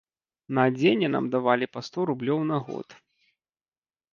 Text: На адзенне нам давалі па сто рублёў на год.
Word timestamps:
На 0.57 0.61
адзенне 0.69 1.09
нам 1.15 1.27
давалі 1.35 1.65
па 1.75 1.79
сто 1.89 2.07
рублёў 2.11 2.39
на 2.53 2.57
год. 2.71 2.97